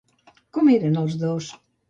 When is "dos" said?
1.27-1.53